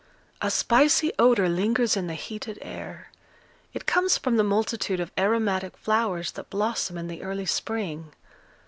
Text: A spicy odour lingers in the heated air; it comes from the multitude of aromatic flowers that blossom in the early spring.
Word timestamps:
A 0.41 0.49
spicy 0.49 1.11
odour 1.19 1.47
lingers 1.47 1.95
in 1.95 2.07
the 2.07 2.15
heated 2.15 2.57
air; 2.59 3.11
it 3.71 3.85
comes 3.85 4.17
from 4.17 4.35
the 4.35 4.43
multitude 4.43 4.99
of 4.99 5.11
aromatic 5.15 5.77
flowers 5.77 6.31
that 6.31 6.49
blossom 6.49 6.97
in 6.97 7.07
the 7.07 7.21
early 7.21 7.45
spring. 7.45 8.11